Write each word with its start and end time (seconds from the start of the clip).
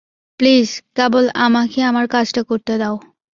Please, 0.39 0.67
কেবল 0.95 1.25
আমাকে 1.45 1.79
আমার 1.83 2.05
কাজটা 2.07 2.41
করতে 2.43 2.73
দাও। 2.77 2.95